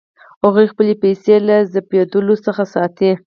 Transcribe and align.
هغوی 0.43 0.65
خپلې 0.71 0.93
پیسې 1.03 1.35
له 1.47 1.55
ضبظېدلو 1.73 2.35
څخه 2.45 2.63
ساتي. 2.73 3.11